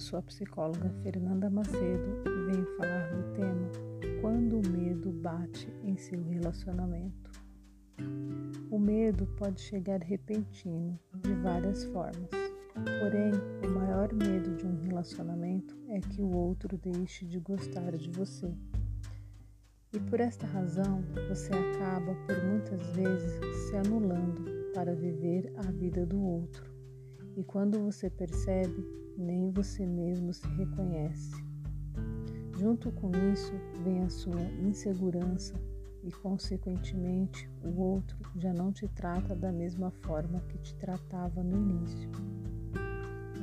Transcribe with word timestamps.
sou 0.00 0.18
a 0.18 0.22
psicóloga 0.22 0.90
Fernanda 1.02 1.48
Macedo 1.48 2.24
e 2.26 2.52
venho 2.52 2.66
falar 2.76 3.10
do 3.12 3.32
tema 3.34 3.70
Quando 4.20 4.58
o 4.58 4.68
medo 4.70 5.12
bate 5.12 5.68
em 5.84 5.96
seu 5.96 6.20
relacionamento. 6.24 7.30
O 8.70 8.78
medo 8.78 9.26
pode 9.36 9.60
chegar 9.60 10.02
repentino 10.02 10.98
de 11.22 11.32
várias 11.34 11.84
formas, 11.84 12.28
porém, 13.00 13.32
o 13.64 13.70
maior 13.72 14.12
medo 14.12 14.56
de 14.56 14.66
um 14.66 14.80
relacionamento 14.80 15.76
é 15.88 16.00
que 16.00 16.20
o 16.20 16.34
outro 16.34 16.76
deixe 16.76 17.24
de 17.24 17.38
gostar 17.38 17.96
de 17.96 18.10
você. 18.10 18.52
E 19.92 20.00
por 20.00 20.18
esta 20.18 20.44
razão, 20.46 21.04
você 21.28 21.52
acaba 21.52 22.14
por 22.26 22.44
muitas 22.44 22.84
vezes 22.96 23.56
se 23.68 23.76
anulando 23.76 24.72
para 24.74 24.92
viver 24.92 25.52
a 25.56 25.70
vida 25.70 26.04
do 26.04 26.20
outro 26.20 26.73
e 27.36 27.42
quando 27.42 27.78
você 27.80 28.08
percebe, 28.08 28.84
nem 29.16 29.50
você 29.50 29.86
mesmo 29.86 30.32
se 30.32 30.46
reconhece. 30.48 31.34
Junto 32.58 32.92
com 32.92 33.10
isso 33.32 33.52
vem 33.82 34.02
a 34.02 34.08
sua 34.08 34.40
insegurança 34.62 35.54
e, 36.04 36.12
consequentemente, 36.12 37.48
o 37.62 37.80
outro 37.80 38.16
já 38.36 38.52
não 38.52 38.72
te 38.72 38.86
trata 38.88 39.34
da 39.34 39.50
mesma 39.50 39.90
forma 40.02 40.40
que 40.48 40.58
te 40.58 40.74
tratava 40.76 41.42
no 41.42 41.56
início. 41.56 42.10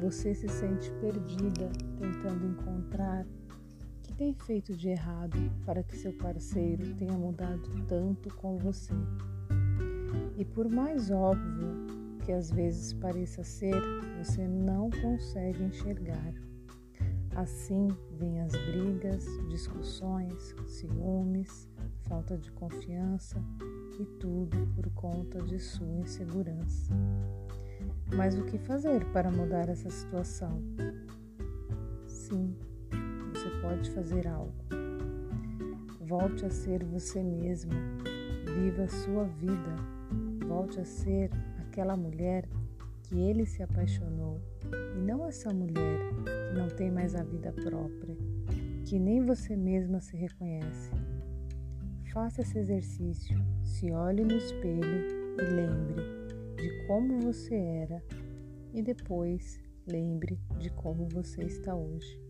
Você 0.00 0.34
se 0.34 0.48
sente 0.48 0.90
perdida 1.00 1.68
tentando 1.98 2.46
encontrar 2.46 3.26
o 3.26 4.02
que 4.02 4.12
tem 4.14 4.32
feito 4.32 4.76
de 4.76 4.90
errado 4.90 5.36
para 5.66 5.82
que 5.82 5.96
seu 5.96 6.12
parceiro 6.12 6.94
tenha 6.94 7.12
mudado 7.12 7.68
tanto 7.88 8.32
com 8.36 8.56
você. 8.56 8.94
E 10.38 10.44
por 10.44 10.70
mais 10.70 11.10
óbvio 11.10 11.89
que 12.20 12.32
às 12.32 12.50
vezes 12.50 12.92
pareça 12.92 13.42
ser, 13.42 13.74
você 14.18 14.46
não 14.46 14.90
consegue 14.90 15.62
enxergar. 15.62 16.34
Assim 17.36 17.88
vêm 18.18 18.40
as 18.40 18.52
brigas, 18.52 19.24
discussões, 19.48 20.54
ciúmes, 20.66 21.68
falta 22.08 22.36
de 22.36 22.50
confiança 22.52 23.42
e 23.98 24.04
tudo 24.18 24.66
por 24.74 24.90
conta 24.90 25.40
de 25.42 25.58
sua 25.58 25.86
insegurança. 25.86 26.92
Mas 28.14 28.36
o 28.36 28.44
que 28.44 28.58
fazer 28.58 29.04
para 29.12 29.30
mudar 29.30 29.68
essa 29.68 29.88
situação? 29.88 30.60
Sim, 32.06 32.56
você 33.32 33.48
pode 33.62 33.90
fazer 33.92 34.26
algo. 34.26 34.52
Volte 36.00 36.44
a 36.44 36.50
ser 36.50 36.84
você 36.84 37.22
mesmo, 37.22 37.70
viva 38.44 38.82
a 38.82 38.88
sua 38.88 39.24
vida, 39.24 39.76
volte 40.46 40.80
a 40.80 40.84
ser 40.84 41.30
aquela 41.70 41.96
mulher 41.96 42.48
que 43.04 43.16
ele 43.16 43.46
se 43.46 43.62
apaixonou 43.62 44.40
e 44.96 45.00
não 45.00 45.26
essa 45.26 45.54
mulher 45.54 46.00
que 46.24 46.58
não 46.58 46.68
tem 46.68 46.90
mais 46.90 47.14
a 47.14 47.22
vida 47.22 47.52
própria, 47.52 48.16
que 48.84 48.98
nem 48.98 49.24
você 49.24 49.56
mesma 49.56 50.00
se 50.00 50.16
reconhece. 50.16 50.90
Faça 52.12 52.42
esse 52.42 52.58
exercício, 52.58 53.38
se 53.62 53.92
olhe 53.92 54.24
no 54.24 54.36
espelho 54.36 55.06
e 55.38 55.42
lembre 55.42 56.02
de 56.56 56.86
como 56.88 57.20
você 57.20 57.54
era 57.54 58.02
e 58.74 58.82
depois 58.82 59.60
lembre 59.86 60.40
de 60.58 60.70
como 60.70 61.08
você 61.08 61.44
está 61.44 61.74
hoje. 61.74 62.20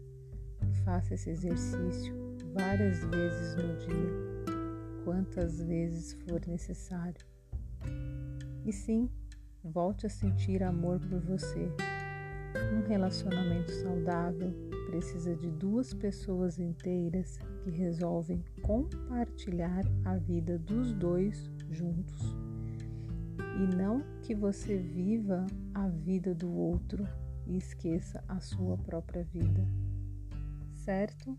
Faça 0.84 1.14
esse 1.14 1.30
exercício 1.30 2.14
várias 2.52 3.02
vezes 3.06 3.56
no 3.56 3.76
dia, 3.78 5.04
quantas 5.04 5.62
vezes 5.62 6.12
for 6.12 6.46
necessário. 6.46 7.24
E 8.66 8.72
sim, 8.72 9.08
Volte 9.62 10.06
a 10.06 10.10
sentir 10.10 10.62
amor 10.62 10.98
por 11.00 11.20
você. 11.20 11.70
Um 12.74 12.88
relacionamento 12.88 13.70
saudável 13.70 14.52
precisa 14.86 15.36
de 15.36 15.50
duas 15.50 15.92
pessoas 15.92 16.58
inteiras 16.58 17.38
que 17.62 17.70
resolvem 17.70 18.42
compartilhar 18.62 19.84
a 20.04 20.16
vida 20.16 20.58
dos 20.58 20.94
dois 20.94 21.50
juntos. 21.70 22.34
E 23.56 23.76
não 23.76 24.02
que 24.22 24.34
você 24.34 24.78
viva 24.78 25.46
a 25.74 25.88
vida 25.88 26.34
do 26.34 26.50
outro 26.50 27.06
e 27.46 27.58
esqueça 27.58 28.24
a 28.26 28.40
sua 28.40 28.78
própria 28.78 29.22
vida. 29.24 29.68
Certo? 30.72 31.38